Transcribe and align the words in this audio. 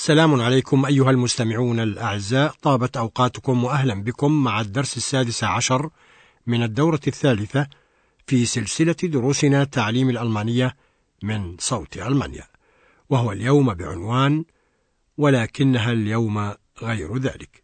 السلام 0.00 0.40
عليكم 0.40 0.86
أيها 0.86 1.10
المستمعون 1.10 1.80
الأعزاء. 1.80 2.54
طابت 2.62 2.96
أوقاتكم 2.96 3.64
وأهلا 3.64 4.02
بكم 4.02 4.44
مع 4.44 4.60
الدرس 4.60 4.96
السادس 4.96 5.44
عشر 5.44 5.90
من 6.46 6.62
الدورة 6.62 7.00
الثالثة 7.06 7.66
في 8.26 8.46
سلسلة 8.46 8.96
دروسنا 9.02 9.64
تعليم 9.64 10.10
الألمانية 10.10 10.76
من 11.22 11.56
صوت 11.58 11.96
ألمانيا 11.96 12.46
وهو 13.10 13.32
اليوم 13.32 13.74
بعنوان 13.74 14.44
ولكنها 15.18 15.92
اليوم 15.92 16.54
غير 16.82 17.18
ذلك. 17.18 17.62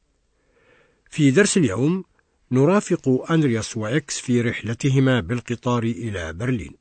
في 1.10 1.30
درس 1.30 1.56
اليوم 1.56 2.04
نرافق 2.50 3.26
أندرياس 3.30 3.76
وإكس 3.76 4.20
في 4.20 4.40
رحلتهما 4.40 5.20
بالقطار 5.20 5.82
إلى 5.82 6.32
برلين. 6.32 6.74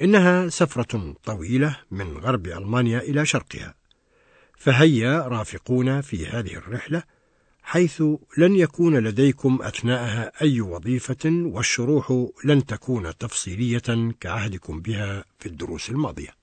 إنها 0.00 0.48
سفرة 0.48 1.14
طويلة 1.24 1.76
من 1.90 2.16
غرب 2.16 2.46
ألمانيا 2.46 2.98
إلى 2.98 3.26
شرقها. 3.26 3.81
فهيا 4.56 5.18
رافقونا 5.18 6.00
في 6.00 6.26
هذه 6.26 6.54
الرحلة 6.54 7.02
حيث 7.62 8.02
لن 8.38 8.56
يكون 8.56 8.98
لديكم 8.98 9.62
أثناءها 9.62 10.32
أي 10.42 10.60
وظيفة 10.60 11.24
والشروح 11.24 12.26
لن 12.44 12.66
تكون 12.66 13.18
تفصيلية 13.18 14.12
كعهدكم 14.20 14.80
بها 14.80 15.24
في 15.38 15.46
الدروس 15.46 15.90
الماضية. 15.90 16.42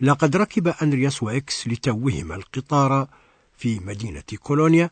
لقد 0.00 0.36
ركب 0.36 0.68
أندرياس 0.82 1.22
وإكس 1.22 1.68
لتوهما 1.68 2.34
القطار 2.34 3.08
في 3.56 3.80
مدينة 3.80 4.22
كولونيا 4.38 4.90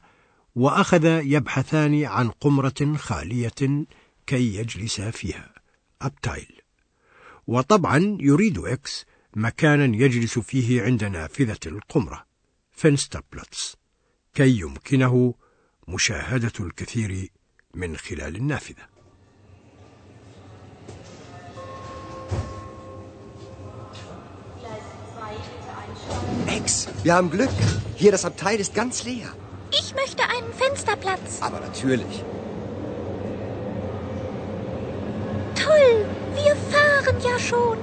وأخذا 0.54 1.04
يبحثان 1.24 2.04
عن 2.04 2.30
قمرة 2.30 2.96
خالية 2.96 3.86
كي 4.26 4.56
يجلسا 4.56 5.10
فيها 5.10 5.54
Abteil 6.02 6.60
وطبعا 7.46 8.18
يريد 8.20 8.58
إكس 8.58 9.06
مكانا 9.35 9.95
يجلس 9.95 10.39
فيه 10.39 10.81
عند 10.83 11.03
نافذة 11.03 11.59
القمرة 11.65 12.25
فنستبلتس 12.71 13.75
كي 14.33 14.59
يمكنه 14.59 15.33
مشاهدة 15.87 16.53
الكثير 16.59 17.29
من 17.73 17.97
خلال 17.97 18.35
النافذة 18.35 18.95
Ex, 26.47 26.87
wir 27.03 27.13
haben 27.15 27.29
Glück. 27.29 27.49
Hier 27.95 28.11
das 28.11 28.23
Abteil 28.25 28.59
ist 28.59 28.73
ganz 28.73 29.03
leer. 29.03 29.29
Ich 29.71 29.93
möchte 29.95 30.23
einen 30.23 30.53
Fensterplatz. 30.53 31.41
Aber 31.41 31.59
natürlich. 31.59 32.23
Toll, 35.63 36.05
wir 36.35 36.55
fahren 36.71 37.17
ja 37.29 37.37
schon. 37.39 37.77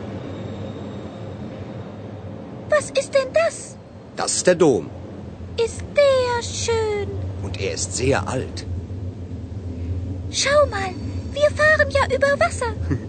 Was 2.75 2.87
ist 3.01 3.13
denn 3.17 3.31
das? 3.43 3.77
Das 4.17 4.31
ist 4.37 4.47
der 4.47 4.55
Dom. 4.55 4.85
Ist 5.67 5.83
der 6.01 6.43
schön. 6.43 7.09
Und 7.43 7.61
er 7.61 7.73
ist 7.79 7.91
sehr 8.03 8.29
alt. 8.35 8.59
Schau 10.31 10.61
mal, 10.75 10.91
wir 11.39 11.51
fahren 11.61 11.91
ja 11.99 12.05
über 12.17 12.31
Wasser. 12.45 12.73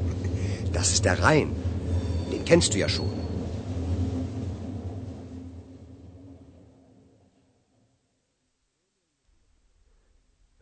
Das 0.78 0.88
ist 0.94 1.06
der 1.06 1.18
Rhein. 1.24 1.50
Den 2.32 2.44
kennst 2.46 2.74
du 2.74 2.80
ja 2.80 2.90
schon. 2.90 3.24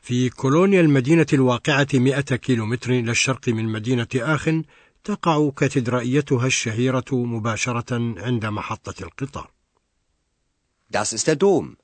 في 0.04 0.30
كولونيا 0.30 0.82
المدينة 0.82 1.26
الواقعة 1.34 1.88
مئة 1.94 2.36
كيلومتر 2.36 2.92
إلى 2.92 3.12
الشرق 3.12 3.50
من 3.50 3.66
مدينة 3.66 4.08
آخن 4.16 4.64
تقع 5.07 5.51
كاتدرائيتها 5.51 6.47
الشهيرة 6.47 7.05
مباشرة 7.13 7.95
عند 8.19 8.47
محطة 8.47 9.03
القطار 9.03 9.51
Das 10.91 11.13
ist 11.13 11.27
der 11.27 11.37
Dom. 11.37 11.77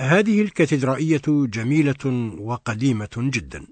هذه 0.00 0.42
الكاتدرائية 0.42 1.22
جميلة 1.28 2.34
وقديمة 2.38 3.08
جدا 3.16 3.66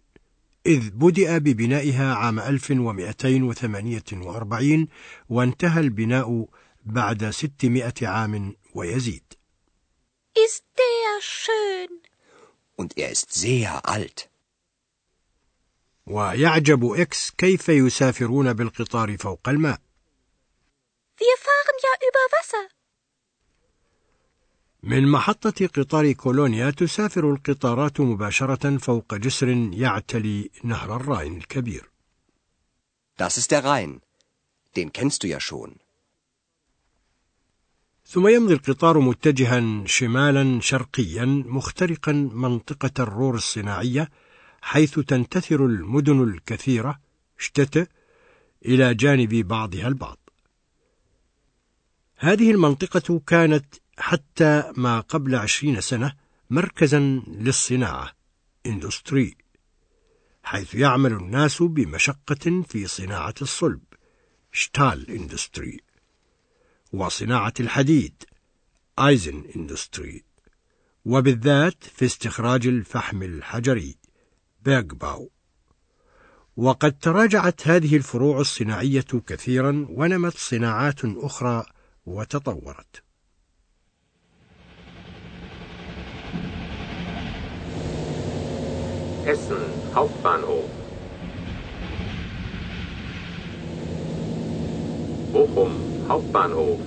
إذ 0.66 0.90
بدأ 0.90 1.38
ببنائها 1.38 2.14
عام 2.14 2.40
1248 2.40 4.88
وانتهى 5.28 5.80
البناء 5.80 6.48
بعد 6.84 7.30
600 7.30 7.92
عام 8.02 8.56
ويزيد 8.74 9.22
Ist 10.46 10.64
der 10.76 11.20
schön. 11.20 11.88
Und 12.76 12.98
er 12.98 13.10
ist 13.10 13.32
sehr 13.32 13.88
alt. 13.88 14.28
ويعجب 16.06 16.92
إكس 16.92 17.30
كيف 17.30 17.68
يسافرون 17.68 18.52
بالقطار 18.52 19.16
فوق 19.16 19.48
الماء 19.48 19.80
Wir 21.18 21.36
fahren 21.46 21.76
ja 21.82 21.92
über 22.08 22.24
Wasser. 22.36 22.76
من 24.82 25.08
محطة 25.08 25.66
قطار 25.66 26.12
كولونيا 26.12 26.70
تسافر 26.70 27.30
القطارات 27.30 28.00
مباشرة 28.00 28.76
فوق 28.78 29.14
جسر 29.14 29.48
يعتلي 29.72 30.50
نهر 30.64 30.96
الراين 30.96 31.36
الكبير 31.36 31.90
Das 33.18 33.38
ist 33.38 33.50
der 33.50 33.64
Rhein. 33.64 34.00
Den 34.76 34.92
kennst 34.92 35.22
du 35.22 35.26
ja 35.28 35.40
schon. 35.40 35.76
ثم 38.08 38.28
يمضي 38.28 38.54
القطار 38.54 38.98
متجها 38.98 39.86
شمالا 39.86 40.60
شرقيا 40.60 41.24
مخترقا 41.46 42.12
منطقة 42.12 43.02
الرور 43.02 43.34
الصناعية 43.34 44.10
حيث 44.62 44.98
تنتثر 44.98 45.66
المدن 45.66 46.22
الكثيرة 46.22 47.00
شتت 47.38 47.88
إلى 48.64 48.94
جانب 48.94 49.34
بعضها 49.34 49.88
البعض. 49.88 50.18
هذه 52.16 52.50
المنطقة 52.50 53.20
كانت 53.26 53.74
حتى 53.98 54.72
ما 54.76 55.00
قبل 55.00 55.34
عشرين 55.34 55.80
سنة 55.80 56.12
مركزا 56.50 57.00
للصناعة 57.26 58.12
إندستري 58.66 59.36
حيث 60.42 60.74
يعمل 60.74 61.12
الناس 61.12 61.62
بمشقة 61.62 62.62
في 62.68 62.86
صناعة 62.86 63.34
الصلب 63.42 63.80
Stahlindustrie 64.52 65.80
وصناعة 66.92 67.54
الحديد 67.60 68.22
Eisenindustrie 68.98 70.24
وبالذات 71.04 71.84
في 71.84 72.04
استخراج 72.04 72.66
الفحم 72.66 73.22
الحجري. 73.22 73.96
Bergbau 74.66 75.28
وقد 76.56 76.98
تراجعت 76.98 77.68
هذه 77.68 77.96
الفروع 77.96 78.40
الصناعية 78.40 79.04
كثيرا 79.26 79.86
ونمت 79.90 80.36
صناعات 80.36 81.04
أخرى 81.04 81.64
وتطورت 82.06 83.02
Essen 89.32 89.64
Hauptbahnhof. 89.94 90.70
Bochum 95.32 95.72
Hauptbahnhof. 96.08 96.80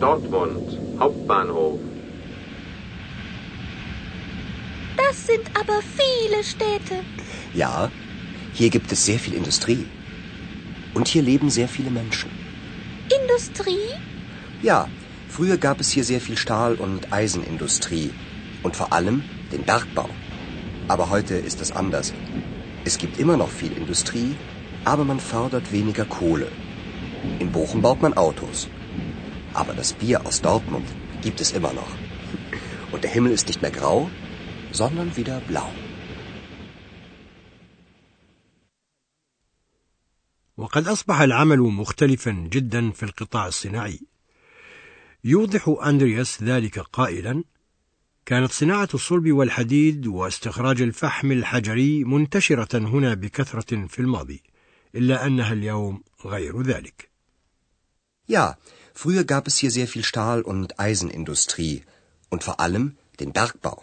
Dortmund 0.00 0.66
Hauptbahnhof. 1.00 1.89
Sind 5.30 5.50
aber 5.60 5.80
viele 6.00 6.42
Städte. 6.42 7.04
Ja, 7.54 7.90
hier 8.52 8.70
gibt 8.70 8.90
es 8.90 9.04
sehr 9.04 9.18
viel 9.18 9.34
Industrie. 9.34 9.86
Und 10.94 11.06
hier 11.06 11.22
leben 11.22 11.50
sehr 11.50 11.68
viele 11.68 11.90
Menschen. 11.90 12.30
Industrie? 13.20 13.90
Ja, 14.62 14.88
früher 15.28 15.56
gab 15.56 15.80
es 15.80 15.90
hier 15.90 16.04
sehr 16.04 16.20
viel 16.20 16.36
Stahl- 16.36 16.74
und 16.74 17.12
Eisenindustrie. 17.12 18.10
Und 18.62 18.76
vor 18.76 18.92
allem 18.92 19.22
den 19.52 19.62
Bergbau. 19.62 20.08
Aber 20.88 21.10
heute 21.10 21.34
ist 21.34 21.60
es 21.60 21.70
anders. 21.72 22.12
Es 22.84 22.98
gibt 22.98 23.18
immer 23.18 23.36
noch 23.36 23.50
viel 23.50 23.72
Industrie, 23.72 24.34
aber 24.84 25.04
man 25.04 25.20
fördert 25.20 25.72
weniger 25.72 26.04
Kohle. 26.04 26.48
In 27.38 27.52
Bochum 27.52 27.82
baut 27.82 28.02
man 28.02 28.14
Autos. 28.14 28.68
Aber 29.54 29.74
das 29.74 29.92
Bier 29.92 30.26
aus 30.26 30.42
Dortmund 30.42 30.88
gibt 31.22 31.40
es 31.40 31.52
immer 31.52 31.72
noch. 31.72 31.92
Und 32.90 33.04
der 33.04 33.10
Himmel 33.10 33.32
ist 33.32 33.46
nicht 33.46 33.62
mehr 33.62 33.70
grau, 33.70 34.10
sondern 34.72 35.16
wieder 35.16 35.40
blau. 35.40 35.70
وقد 40.56 40.88
أصبح 40.88 41.20
العمل 41.20 41.58
مختلفا 41.60 42.30
جدا 42.30 42.90
في 42.90 43.02
القطاع 43.02 43.46
الصناعي 43.48 44.00
يوضح 45.24 45.76
أندرياس 45.82 46.42
ذلك 46.42 46.78
قائلا 46.78 47.44
كانت 48.26 48.52
صناعة 48.52 48.88
الصلب 48.94 49.32
والحديد 49.32 50.06
واستخراج 50.06 50.82
الفحم 50.82 51.32
الحجري 51.32 52.04
منتشرة 52.04 52.78
هنا 52.78 53.14
بكثرة 53.14 53.86
في 53.86 53.98
الماضي 53.98 54.42
إلا 54.94 55.26
أنها 55.26 55.52
اليوم 55.52 56.02
غير 56.24 56.62
ذلك 56.62 57.10
Ja, 58.28 58.56
früher 58.94 59.24
gab 59.24 59.48
es 59.48 59.56
hier 59.56 59.72
sehr 59.72 59.88
viel 59.88 60.04
Stahl- 60.04 60.42
und 60.42 60.78
Eisenindustrie 60.78 61.82
und 62.28 62.44
vor 62.44 62.60
allem 62.60 62.96
den 63.18 63.32
Bergbau. 63.32 63.82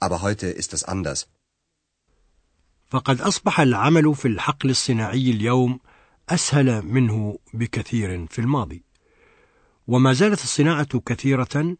Aber 0.00 0.22
heute 0.22 0.46
ist 0.46 0.72
das 0.72 0.84
anders. 0.84 1.26
فقد 2.90 3.20
أصبح 3.20 3.60
العمل 3.60 4.14
في 4.14 4.28
الحقل 4.28 4.70
الصناعي 4.70 5.30
اليوم 5.30 5.80
أسهل 6.28 6.82
منه 6.82 7.38
بكثير 7.54 8.26
في 8.26 8.38
الماضي 8.38 8.82
وما 9.86 10.12
زالت 10.12 10.42
الصناعة 10.42 11.00
كثيرة 11.00 11.76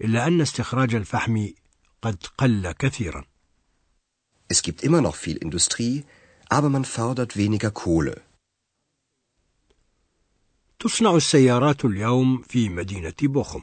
إلا 0.00 0.26
أن 0.26 0.40
استخراج 0.40 0.94
الفحم 0.94 1.48
قد 2.02 2.26
قل 2.38 2.72
كثيرا 2.72 3.24
Es 4.52 4.62
gibt 4.62 4.82
immer 4.82 5.00
noch 5.00 5.16
viel 5.16 5.36
Industrie, 5.36 6.04
aber 6.48 6.68
man 6.68 6.84
fördert 6.84 7.36
weniger 7.36 7.70
Kohle. 7.70 8.22
تصنع 10.78 11.16
السيارات 11.16 11.84
اليوم 11.84 12.42
في 12.42 12.68
مدينة 12.68 13.14
بوخم 13.22 13.62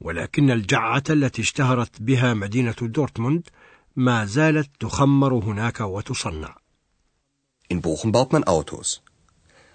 ولكن 0.00 0.50
الجعة 0.50 1.02
التي 1.10 1.42
اشتهرت 1.42 2.02
بها 2.02 2.34
مدينة 2.34 2.74
دورتموند 2.82 3.48
ما 3.96 4.24
زالت 4.24 4.70
تخمر 4.80 5.34
هناك 5.34 5.80
وتصنع 5.80 6.56
In 7.70 7.82
Bochum 7.82 8.12
baut 8.12 8.32
man 8.32 8.44
Autos. 8.44 9.02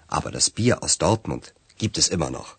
Aber 0.08 0.30
das 0.32 0.50
Bier 0.50 0.82
aus 0.82 0.98
Dortmund 0.98 1.54
gibt 1.78 1.98
es 1.98 2.08
immer 2.08 2.30
noch. 2.30 2.58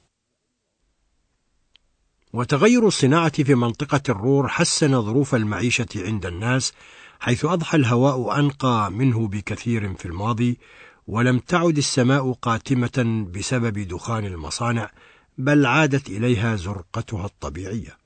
وتغير 2.34 2.88
الصناعة 2.88 3.44
في 3.44 3.56
منطقة 3.56 4.02
الرور 4.10 4.48
حسن 4.48 5.02
ظروف 5.02 5.36
المعيشة 5.36 5.88
عند 5.96 6.26
الناس 6.26 6.74
حيث 7.20 7.46
أضحى 7.46 7.78
الهواء 7.78 8.40
أنقى 8.40 8.92
منه 8.92 9.28
بكثير 9.28 9.94
في 9.94 10.06
الماضي 10.06 10.60
ولم 11.08 11.40
تعد 11.40 11.78
السماء 11.78 12.32
قاتمة 12.32 13.26
بسبب 13.36 13.80
دخان 13.80 14.26
المصانع 14.26 14.92
بل 15.38 15.66
عادت 15.66 16.10
إليها 16.10 16.56
زرقتها 16.56 17.26
الطبيعية 17.26 17.98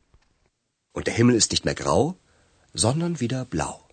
Und 0.94 1.08
der 1.08 1.14
Himmel 1.14 1.36
ist 1.36 1.52
nicht 1.52 1.66
mehr 1.66 1.76
grau, 1.76 2.16
sondern 2.74 3.20
wieder 3.20 3.46
blau. 3.46 3.86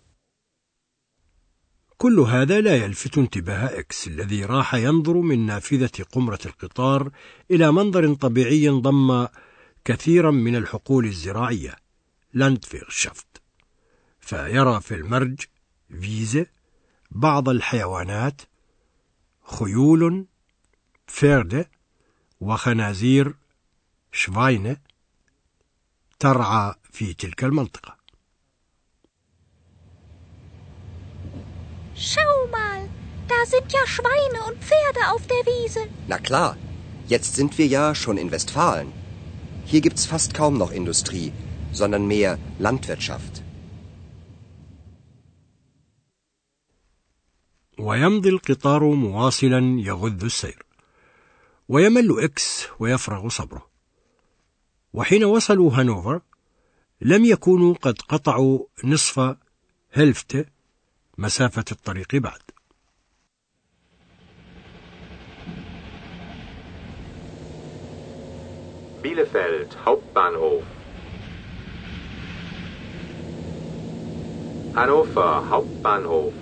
كل 1.98 2.20
هذا 2.20 2.60
لا 2.60 2.76
يلفت 2.76 3.18
انتباه 3.18 3.78
إكس 3.78 4.06
الذي 4.06 4.44
راح 4.44 4.74
ينظر 4.74 5.16
من 5.16 5.46
نافذة 5.46 6.04
قمرة 6.12 6.38
القطار 6.46 7.10
إلى 7.50 7.72
منظر 7.72 8.14
طبيعي 8.14 8.68
ضم 8.68 9.26
كثيرا 9.84 10.30
من 10.30 10.56
الحقول 10.56 11.04
الزراعية 11.06 11.76
Landwirtschaft 12.32 13.42
فيرى 14.20 14.80
في 14.80 14.94
المرج 14.94 15.40
Wiese 16.00 16.46
بعض 17.10 17.48
الحيوانات 17.48 18.42
خيول 19.42 20.26
Pferde 21.06 21.66
وخنازير 22.40 23.34
شفاينة 24.12 24.76
ترعى 26.18 26.74
في 26.92 27.14
تلك 27.14 27.44
المنطقة 27.44 27.96
Schau 31.96 32.34
mal, 32.52 32.80
da 33.26 33.40
sind 33.52 33.72
ja 33.72 33.86
Schweine 33.86 34.40
und 34.48 34.58
Pferde 34.62 35.02
auf 35.12 35.26
der 35.26 35.42
Wiese. 35.50 35.88
Na 36.08 36.18
klar, 36.18 36.56
jetzt 37.08 37.36
sind 37.36 37.56
wir 37.56 37.66
ja 37.66 37.94
schon 37.94 38.18
in 38.18 38.30
Westfalen. 38.30 38.92
Hier 39.64 39.80
gibt's 39.80 40.04
fast 40.04 40.34
kaum 40.34 40.58
noch 40.58 40.72
Industrie, 40.72 41.32
sondern 41.72 42.06
mehr 42.06 42.38
Landwirtschaft. 42.58 43.42
ويمضي 47.78 48.28
القطار 48.28 48.84
مواصلا 48.84 49.80
يغذ 49.80 50.24
السير 50.24 50.65
ويمل 51.68 52.24
إكس 52.24 52.66
ويفرغ 52.78 53.28
صبره 53.28 53.66
وحين 54.92 55.24
وصلوا 55.24 55.72
هانوفر 55.72 56.20
لم 57.00 57.24
يكونوا 57.24 57.74
قد 57.74 58.02
قطعوا 58.08 58.64
نصف 58.84 59.36
Hälfte 59.92 60.46
مسافة 61.18 61.64
الطريق 61.72 62.16
بعد 62.16 62.40
Bielefeld 69.02 69.70
Hauptbahnhof. 69.84 70.64
Hannover 74.74 75.48
Hauptbahnhof. 75.50 76.34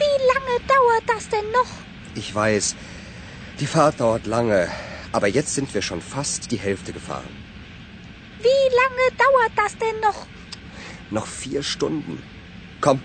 Wie 0.00 0.16
lange 0.30 0.56
dauert 0.72 1.06
das 1.06 1.28
denn 1.30 1.50
noch? 1.58 1.89
Ich 2.21 2.33
weiß, 2.33 2.75
die 3.59 3.69
Fahrt 3.73 3.99
dauert 3.99 4.25
lange, 4.35 4.69
aber 5.11 5.27
jetzt 5.27 5.53
sind 5.55 5.73
wir 5.73 5.81
schon 5.81 6.01
fast 6.01 6.51
die 6.51 6.61
Hälfte 6.67 6.91
gefahren. 6.93 7.33
Wie 8.47 8.65
lange 8.81 9.05
dauert 9.23 9.53
das 9.61 9.77
denn 9.83 9.99
noch? 10.07 10.21
Noch 11.17 11.27
vier 11.27 11.63
Stunden. 11.63 12.21
Komm, 12.81 12.99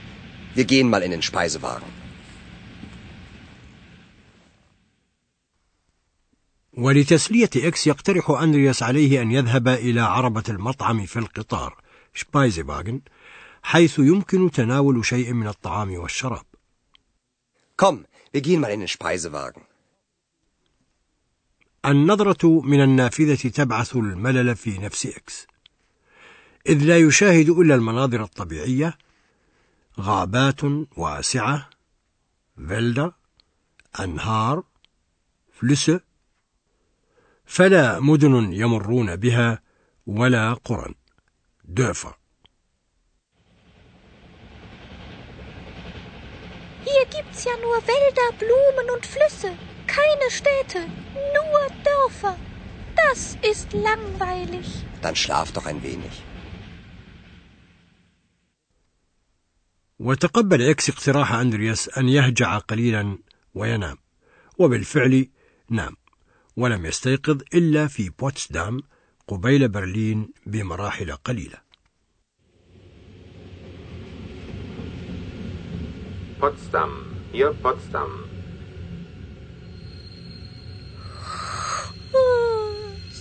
wir 0.54 0.64
gehen 0.64 0.90
mal 0.90 1.02
in 1.02 1.12
den 1.12 1.22
Speisewagen. 1.22 1.90
ولتسلية 6.72 7.50
إكس 7.56 7.86
يقترح 7.86 8.30
أندرياس 8.30 8.82
عليه 8.82 9.22
أن 9.22 9.30
يذهب 9.30 9.68
إلى 9.68 10.00
عربة 10.00 10.42
المطعم 10.48 11.06
في 11.06 11.18
القطار 11.18 11.76
شبايزباغن 12.14 13.00
حيث 13.62 13.98
يمكن 13.98 14.50
تناول 14.50 15.04
شيء 15.04 15.32
من 15.32 15.46
الطعام 15.46 15.94
والشراب 15.94 16.44
Komm, 17.82 18.04
gehen 18.41 18.61
mal 18.61 18.71
in 18.71 18.79
den 18.79 18.87
Speisewagen. 18.87 19.61
النظرة 21.85 22.61
من 22.61 22.83
النافذة 22.83 23.49
تبعث 23.49 23.95
الملل 23.95 24.55
في 24.55 24.77
نفس 24.77 25.05
إكس 25.05 25.47
إذ 26.67 26.83
لا 26.83 26.97
يشاهد 26.97 27.49
إلا 27.49 27.75
المناظر 27.75 28.23
الطبيعية. 28.23 28.97
غابات 29.99 30.63
واسعة. 30.97 31.69
Wälder 32.67 33.13
أنهار. 33.99 34.63
Flüsse 35.53 35.99
فلا 37.45 37.99
مدن 37.99 38.53
يمرون 38.53 39.15
بها 39.15 39.61
ولا 40.07 40.53
قرى. 40.53 40.93
دöfer 41.67 42.24
Hier 46.88 47.04
gibt's 47.16 47.44
ja 47.44 47.54
nur 47.64 47.78
Wälder, 47.92 48.28
Blumen 48.42 48.86
und 48.94 49.04
Flüsse. 49.14 49.50
Keine 49.86 50.28
Städte, 50.38 50.80
nur 51.36 51.62
Dörfer. 51.88 52.36
Das 53.02 53.20
ist 53.50 53.68
langweilig. 53.72 54.66
Dann 55.02 55.16
schlaf 55.16 55.52
doch 55.52 55.66
ein 55.66 55.82
wenig. 55.82 56.16
وتقبل 60.00 60.62
إكس 60.62 60.90
اقتراح 60.90 61.32
أندرياس 61.32 61.98
أن 61.98 62.08
يهجع 62.08 62.58
قليلا 62.58 63.18
وينام 63.54 63.96
وبالفعل 64.58 65.28
نام 65.70 65.96
ولم 66.56 66.86
يستيقظ 66.86 67.42
إلا 67.54 67.86
في 67.88 68.10
بوتسدام 68.10 68.82
قبيل 69.28 69.68
برلين 69.68 70.32
بمراحل 70.46 71.12
قليلة 71.12 71.58
Potsdam. 76.45 76.91
Hier 77.31 77.51
Potsdam. 77.63 78.11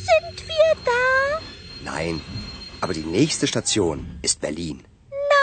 Sind 0.09 0.39
wir 0.51 0.71
da? 0.91 1.05
Nein, 1.91 2.21
aber 2.83 2.93
die 2.93 3.09
nächste 3.19 3.47
Station 3.47 3.99
ist 4.21 4.43
Berlin. 4.43 4.79
Na, 5.31 5.43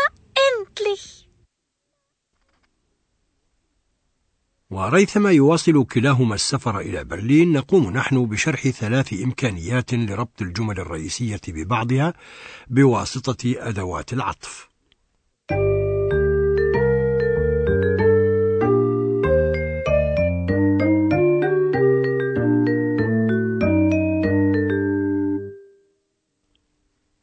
endlich. 0.50 1.28
وريثما 4.70 5.32
يواصل 5.32 5.86
كلاهما 5.86 6.36
السفر 6.36 6.80
إلى 6.80 7.04
برلين 7.04 7.52
نقوم 7.52 7.92
نحن 7.92 8.26
بشرح 8.26 8.68
ثلاث 8.68 9.14
إمكانيات 9.14 9.94
لربط 9.94 10.42
الجمل 10.42 10.80
الرئيسية 10.80 11.42
ببعضها 11.48 12.14
بواسطة 12.68 13.56
أدوات 13.58 14.14
العطف 14.14 14.71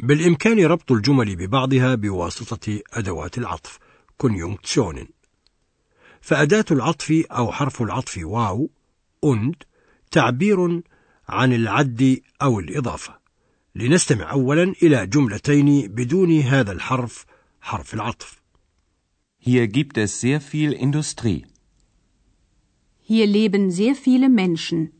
بالإمكان 0.08 0.64
ربط 0.64 0.92
الجمل 0.92 1.36
ببعضها 1.36 1.94
بواسطة 1.94 2.80
أدوات 2.92 3.38
العطف 3.38 3.78
Konjunktionen 4.18 5.08
فأداة 6.20 6.64
العطف 6.70 7.24
أو 7.30 7.52
حرف 7.52 7.82
العطف 7.82 8.18
واو 8.22 8.70
und 9.26 9.56
تعبير 10.10 10.82
عن 11.28 11.52
العد 11.52 12.20
أو 12.42 12.60
الإضافة 12.60 13.18
لنستمع 13.74 14.30
أولا 14.32 14.74
إلى 14.82 15.06
جملتين 15.06 15.88
بدون 15.88 16.40
هذا 16.40 16.72
الحرف 16.72 17.26
حرف 17.60 17.94
العطف 17.94 18.38
Hier 19.40 19.68
gibt 19.68 19.98
es 19.98 20.20
sehr 20.20 20.40
viel 20.40 20.72
Industrie. 20.72 21.44
Hier 23.00 23.26
leben 23.26 23.70
sehr 23.70 23.94
viele 23.94 24.28
Menschen. 24.30 24.97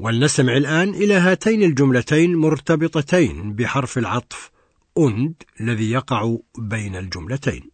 ولنستمع 0.00 0.56
الآن 0.56 0.88
إلى 0.88 1.14
هاتين 1.14 1.62
الجملتين 1.62 2.36
مرتبطتين 2.36 3.54
بحرف 3.54 3.98
العطف 3.98 4.50
und 4.98 5.32
الذي 5.60 5.90
يقع 5.90 6.36
بين 6.58 6.96
الجملتين. 6.96 7.70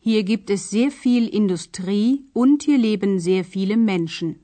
Hier 0.00 0.22
gibt 0.22 0.50
es 0.50 0.70
sehr 0.70 0.90
viel 0.90 1.26
Industrie 1.28 2.24
und 2.34 2.62
hier 2.62 2.78
leben 2.78 3.18
sehr 3.18 3.44
viele 3.44 3.76
Menschen. 3.76 4.36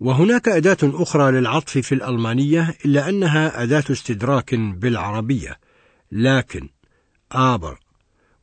وهناك 0.00 0.48
أداة 0.48 0.78
أخرى 0.82 1.32
للعطف 1.32 1.78
في 1.78 1.94
الألمانية 1.94 2.76
إلا 2.84 3.08
أنها 3.08 3.62
أداة 3.62 3.84
استدراك 3.90 4.54
بالعربية. 4.54 5.58
لكن 6.12 6.68
آبر 7.32 7.78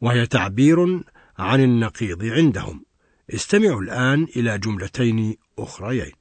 وهي 0.01 0.27
تعبير 0.27 1.03
عن 1.37 1.63
النقيض 1.63 2.25
عندهم. 2.25 2.85
استمعوا 3.33 3.81
الآن 3.81 4.27
إلى 4.35 4.59
جملتين 4.59 5.35
أخريين. 5.59 6.18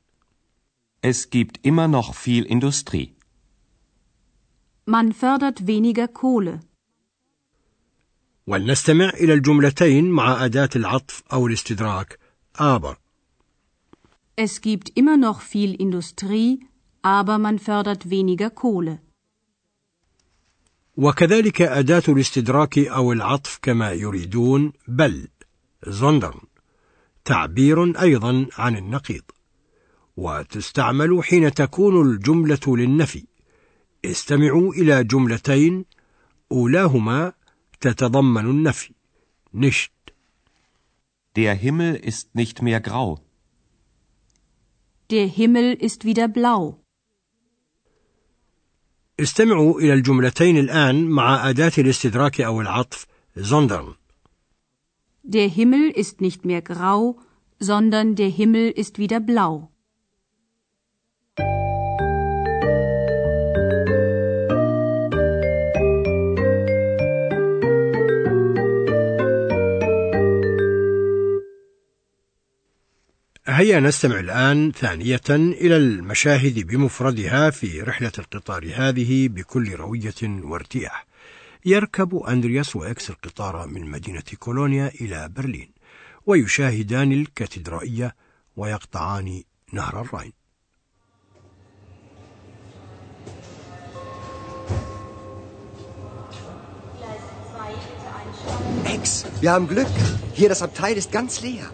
Es 1.01 1.31
gibt 1.31 1.65
immer 1.65 1.87
noch 1.87 2.15
viel 2.15 2.45
Industrie. 2.45 3.15
Man 4.85 5.13
fördert 5.13 5.67
weniger 5.67 6.09
Kohle. 6.09 6.61
ولنستمع 8.47 9.09
إلى 9.09 9.33
الجملتين 9.33 10.11
مع 10.11 10.45
أداة 10.45 10.69
العطف 10.77 11.23
أو 11.33 11.47
الاستدراك 11.47 12.19
آبر 12.57 12.97
Es 14.37 14.61
gibt 14.61 14.91
immer 14.97 15.17
noch 15.17 15.41
viel 15.41 15.75
Industrie, 15.75 16.61
aber 17.03 17.39
man 17.39 17.59
fördert 17.59 18.11
weniger 18.11 18.51
Kohle. 18.51 18.99
وكذلك 20.97 21.63
أداة 21.63 22.03
الاستدراك 22.09 22.79
أو 22.79 23.13
العطف 23.13 23.59
كما 23.63 23.93
يريدون 23.93 24.73
بل 24.89 25.29
sondern 25.87 26.47
تعبير 27.25 28.01
أيضا 28.01 28.47
عن 28.59 28.77
النقيض 28.77 29.23
وتستعمل 30.19 31.25
حين 31.25 31.55
تكون 31.55 32.11
الجملة 32.11 32.61
للنفي 32.67 33.27
استمعوا 34.05 34.73
إلى 34.75 35.05
جملتين 35.05 35.85
أولاهما 36.53 37.33
تتضمن 37.81 38.51
النفي 38.51 38.95
nicht 39.53 39.93
Der 41.37 41.55
Himmel 41.55 41.95
ist 41.95 42.35
nicht 42.35 42.63
mehr 42.63 42.81
grau. 42.81 43.21
Der 45.11 45.27
Himmel 45.27 45.75
ist 45.75 46.05
wieder 46.05 46.27
blau. 46.27 46.83
استمعوا 49.21 49.81
إلى 49.81 49.93
الجملتين 49.93 50.57
الآن 50.59 51.09
مع 51.09 51.51
أداة 51.51 51.73
الاستدراك 51.79 52.41
أو 52.41 52.61
العطف 52.61 53.07
sondern 53.37 53.95
Der 55.23 55.49
Himmel 55.49 55.91
ist 55.91 56.21
nicht 56.21 56.45
mehr 56.45 56.63
grau, 56.63 57.21
sondern 57.61 58.17
der 58.17 58.29
Himmel 58.29 58.71
ist 58.71 58.99
wieder 58.99 59.21
blau. 59.21 59.71
هيا 73.59 73.81
نستمع 73.81 74.21
الآن 74.21 74.73
ثانية 74.73 75.21
إلى 75.31 75.77
المشاهد 75.77 76.67
بمفردها 76.67 77.51
في 77.51 77.81
رحلة 77.81 78.13
القطار 78.19 78.71
هذه 78.75 79.29
بكل 79.29 79.75
روية 79.75 80.15
وارتياح. 80.23 81.07
يركب 81.65 82.17
أندرياس 82.17 82.77
وإكس 82.77 83.11
القطار 83.11 83.67
من 83.67 83.91
مدينة 83.91 84.23
كولونيا 84.39 84.93
إلى 85.01 85.29
برلين، 85.37 85.71
ويشاهدان 86.27 87.13
الكاتدرائية 87.13 88.15
ويقطعان 88.57 89.43
نهر 89.73 90.01
الراين. 90.01 90.33
Ex, 98.85 99.27
wir 99.41 99.53
haben 99.53 99.69
Glück. 99.69 99.97
Hier 100.35 100.49
das 100.49 100.63
Abteil 100.63 100.97
ist 100.97 101.11
ganz 101.11 101.41
leer. 101.41 101.73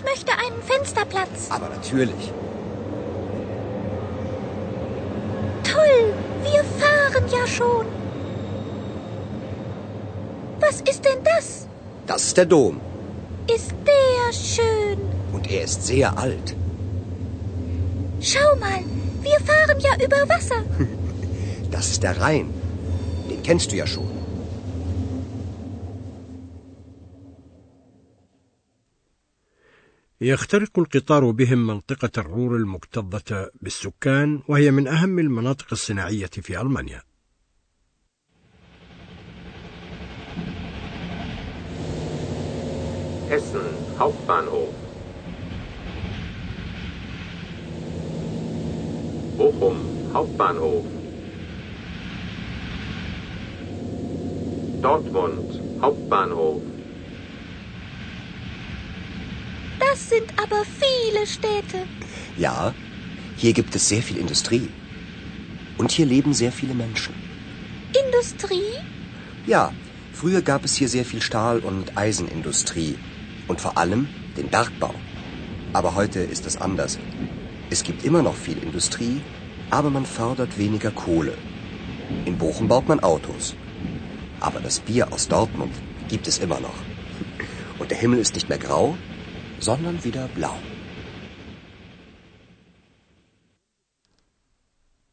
Ich 0.00 0.06
möchte 0.06 0.32
einen 0.32 0.62
Fensterplatz. 0.62 1.50
Aber 1.50 1.68
natürlich. 1.68 2.32
Toll, 5.62 6.14
wir 6.42 6.64
fahren 6.80 7.24
ja 7.30 7.46
schon. 7.46 7.84
Was 10.58 10.80
ist 10.80 11.04
denn 11.04 11.22
das? 11.22 11.66
Das 12.06 12.24
ist 12.24 12.36
der 12.38 12.46
Dom. 12.46 12.80
Ist 13.54 13.74
der 13.86 14.32
schön. 14.32 14.98
Und 15.34 15.50
er 15.50 15.64
ist 15.64 15.86
sehr 15.86 16.16
alt. 16.16 16.56
Schau 18.20 18.56
mal, 18.58 18.82
wir 19.20 19.38
fahren 19.40 19.80
ja 19.80 20.02
über 20.02 20.28
Wasser. 20.34 20.62
Das 21.70 21.88
ist 21.88 22.02
der 22.02 22.20
Rhein. 22.20 22.52
Den 23.30 23.42
kennst 23.44 23.70
du 23.70 23.76
ja 23.76 23.86
schon. 23.86 24.19
يخترق 30.22 30.78
القطار 30.78 31.30
بهم 31.30 31.66
منطقة 31.66 32.10
الرور 32.18 32.56
المكتظة 32.56 33.50
بالسكان 33.62 34.40
وهي 34.48 34.70
من 34.70 34.88
أهم 34.88 35.18
المناطق 35.18 35.66
الصناعية 35.72 36.26
في 36.26 36.60
ألمانيا. 36.60 37.02
Essen 43.30 43.68
Hauptbahnhof. 43.98 44.72
Bochum 49.38 49.76
Hauptbahnhof. 50.14 50.84
Dortmund 54.82 55.48
Hauptbahnhof. 55.82 56.69
Das 60.00 60.08
sind 60.08 60.32
aber 60.42 60.62
viele 60.64 61.26
Städte. 61.26 61.86
Ja, 62.38 62.74
hier 63.36 63.52
gibt 63.52 63.74
es 63.74 63.86
sehr 63.86 64.02
viel 64.02 64.16
Industrie. 64.16 64.68
Und 65.76 65.90
hier 65.90 66.06
leben 66.06 66.32
sehr 66.32 66.52
viele 66.52 66.72
Menschen. 66.72 67.14
Industrie? 68.06 68.72
Ja, 69.46 69.74
früher 70.14 70.40
gab 70.40 70.64
es 70.64 70.74
hier 70.74 70.88
sehr 70.88 71.04
viel 71.04 71.20
Stahl- 71.20 71.60
und 71.60 71.98
Eisenindustrie. 71.98 72.96
Und 73.46 73.60
vor 73.60 73.76
allem 73.76 74.08
den 74.38 74.48
Bergbau. 74.48 74.94
Aber 75.74 75.94
heute 75.94 76.20
ist 76.20 76.46
es 76.46 76.56
anders. 76.56 76.98
Es 77.68 77.84
gibt 77.84 78.02
immer 78.02 78.22
noch 78.22 78.36
viel 78.36 78.56
Industrie, 78.62 79.20
aber 79.70 79.90
man 79.90 80.06
fördert 80.06 80.56
weniger 80.56 80.92
Kohle. 80.92 81.34
In 82.24 82.38
Bochum 82.38 82.68
baut 82.68 82.88
man 82.88 83.00
Autos. 83.00 83.54
Aber 84.40 84.60
das 84.60 84.80
Bier 84.80 85.12
aus 85.12 85.28
Dortmund 85.28 85.74
gibt 86.08 86.26
es 86.26 86.38
immer 86.38 86.58
noch. 86.58 86.78
Und 87.78 87.90
der 87.90 87.98
Himmel 87.98 88.18
ist 88.18 88.34
nicht 88.34 88.48
mehr 88.48 88.58
grau, 88.58 88.96
sondern 89.59 90.03
wieder 90.03 90.27
blau. 90.35 90.57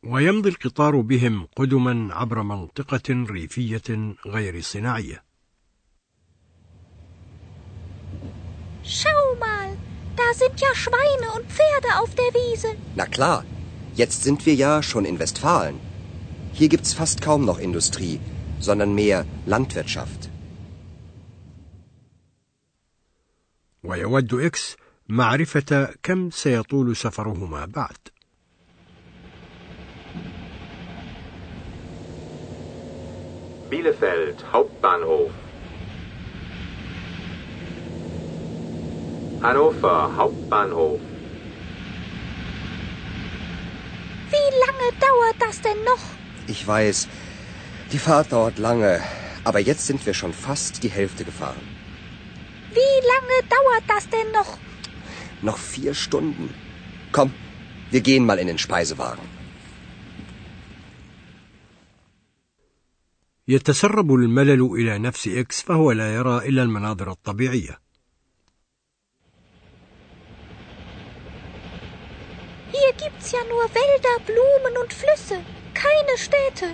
ويمضي 0.05 0.49
القطار 0.49 1.01
بهم 1.01 1.49
قدما 1.57 2.15
عبر 2.15 2.43
منطقة 2.43 3.27
ريفية 3.31 4.15
غير 4.27 4.61
صناعية. 4.61 5.23
Schau 8.85 9.37
mal, 9.39 9.77
da 10.17 10.29
sind 10.35 10.61
ja 10.61 10.75
Schweine 10.75 11.29
und 11.37 11.47
Pferde 11.47 11.91
auf 12.01 12.15
der 12.17 12.31
Wiese. 12.35 12.75
Na 12.97 13.07
klar, 13.07 13.45
jetzt 13.95 14.25
sind 14.25 14.45
wir 14.45 14.55
ja 14.55 14.83
schon 14.83 15.05
in 15.05 15.21
Westfalen. 15.21 15.79
Hier 16.53 16.69
gibt's 16.69 16.93
fast 16.93 17.23
kaum 17.23 17.45
noch 17.45 17.59
Industrie, 17.61 18.19
sondern 18.59 18.95
mehr 18.95 19.25
Landwirtschaft. 19.47 20.26
ويود 23.87 24.35
إكس 24.35 24.77
معرفة 25.09 25.95
كم 26.03 26.31
سيطول 26.31 26.97
سفرهما 26.97 27.67
بعد. 27.67 27.97
Bielefeld 33.71 34.39
Hauptbahnhof. 34.53 35.31
Hannover 39.43 39.99
Hauptbahnhof. 40.19 41.01
Wie 44.35 44.49
lange 44.65 44.89
dauert 45.07 45.39
das 45.41 45.57
denn 45.67 45.81
noch? 45.91 46.05
Ich 46.47 46.67
weiß, 46.67 47.09
die 47.93 47.99
Fahrt 47.99 48.33
dauert 48.33 48.59
lange, 48.59 49.01
aber 49.45 49.61
jetzt 49.61 49.87
sind 49.87 50.05
wir 50.07 50.15
schon 50.15 50.35
fast 50.35 50.83
die 50.83 50.91
Hälfte 50.91 51.25
gefahren. 51.25 51.76
Wie 52.97 52.97
lange 53.13 53.39
dauert 53.55 53.87
das 53.95 54.09
denn 54.15 54.31
noch? 54.39 54.51
Noch 55.43 55.59
vier 55.59 55.95
Stunden. 55.95 56.47
Komm, 57.13 57.31
wir 57.91 58.01
gehen 58.01 58.25
mal 58.25 58.39
in 58.39 58.47
den 58.47 58.59
Speisewagen. 58.59 59.27
يتسرب 63.49 64.15
الملل 64.15 64.63
إلى 64.63 64.99
نفس 64.99 65.29
إكس 65.29 65.63
فهو 65.63 65.93
لا 65.93 66.15
يرى 66.15 66.49
إلا 66.49 66.63
المناظر 66.63 67.11
الطبيعية 67.11 67.79
Hier 72.73 72.93
gibt's 73.05 73.33
ja 73.33 73.43
nur 73.53 73.65
Wälder, 73.81 74.15
Blumen 74.29 74.75
und 74.83 74.93
Flüsse. 74.93 75.39
Keine 75.75 76.15
Städte, 76.17 76.69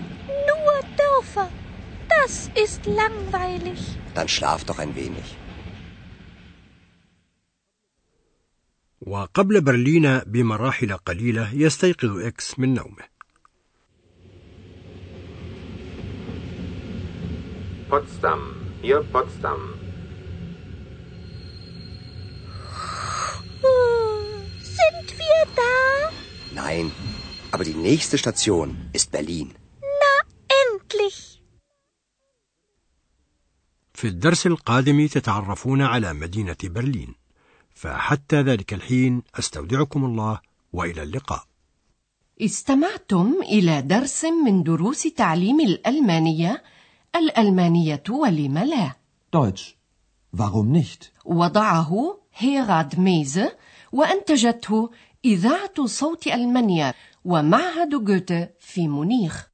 nur 0.49 0.75
Dörfer. 1.01 1.49
Das 2.09 2.51
ist 2.65 2.87
langweilig. 2.87 3.81
Dann 4.15 4.29
schlaf 4.29 4.65
doch 4.65 4.79
ein 4.79 4.95
wenig. 4.95 5.37
وقبل 9.08 9.62
برلين 9.62 10.20
بمراحل 10.20 10.94
قليلة 10.94 11.54
يستيقظ 11.54 12.18
إكس 12.20 12.60
من 12.60 12.74
نومه 12.74 13.14
Potsdam. 17.90 18.42
Hier 18.82 19.02
Potsdam. 19.14 19.62
Sind 24.78 25.08
wir 25.22 25.42
da? 25.62 25.76
Nein, 26.62 26.86
aber 27.52 27.64
die 27.64 27.80
nächste 27.90 28.18
Station 28.18 28.70
ist 28.94 29.12
Berlin. 29.12 29.50
Na, 30.02 30.14
endlich. 30.62 31.40
في 33.94 34.08
الدرس 34.08 34.48
القادم 34.48 35.08
تتعرفون 35.08 35.82
على 35.82 36.14
مدينة 36.14 36.58
برلين 36.64 37.16
فحتى 37.74 38.42
ذلك 38.42 38.74
الحين 38.74 39.24
أستودعكم 39.40 40.06
الله 40.06 40.40
وإلى 40.74 41.04
اللقاء 41.04 41.44
استمعتم 42.42 43.34
إلى 43.42 43.82
درس 43.82 44.26
من 44.46 44.64
دروس 44.64 45.04
تعليم 45.04 45.60
الألمانية 45.60 46.64
الألمانية 47.16 48.04
ولم 48.10 48.58
لا 48.58 48.96
Deutsch. 49.36 49.76
Warum 50.38 50.72
nicht? 50.72 51.12
وضعه 51.26 52.18
هيراد 52.36 53.00
ميزه 53.00 53.58
وأنتجته 53.92 54.90
إذاعة 55.26 55.86
صوت 55.86 56.28
المانيا 56.28 56.94
ومعهد 57.26 57.90
جوته 57.90 58.50
في 58.60 58.88
مونيخ 58.88 59.53